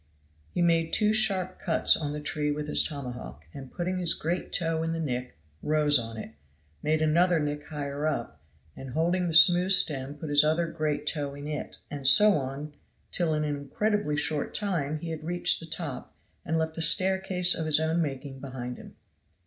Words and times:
He 0.49 0.63
made 0.63 0.93
two 0.93 1.13
sharp 1.13 1.59
cuts 1.59 1.95
on 1.95 2.11
the 2.11 2.19
tree 2.19 2.51
with 2.51 2.67
his 2.67 2.81
tomahawk, 2.83 3.45
and 3.53 3.71
putting 3.71 3.99
his 3.99 4.15
great 4.15 4.51
toe 4.51 4.81
in 4.81 4.93
the 4.93 4.99
nick, 4.99 5.37
rose 5.61 5.99
on 5.99 6.17
it, 6.17 6.31
made 6.81 7.03
another 7.03 7.39
nick 7.39 7.67
higher 7.67 8.07
up, 8.07 8.41
and 8.75 8.93
holding 8.93 9.27
the 9.27 9.33
smooth 9.33 9.69
stem 9.73 10.15
put 10.15 10.31
his 10.31 10.43
other 10.43 10.65
great 10.65 11.05
toe 11.05 11.35
in 11.35 11.47
it, 11.47 11.77
and 11.91 12.07
so 12.07 12.31
on 12.31 12.73
till 13.11 13.31
in 13.35 13.43
an 13.43 13.55
incredibly 13.55 14.17
short 14.17 14.55
time 14.55 14.97
he 14.97 15.11
had 15.11 15.23
reached 15.23 15.59
the 15.59 15.67
top 15.67 16.15
and 16.43 16.57
left 16.57 16.79
a 16.79 16.81
staircase 16.81 17.53
of 17.53 17.67
his 17.67 17.79
own 17.79 18.01
making 18.01 18.39
behind 18.39 18.77
him. 18.77 18.95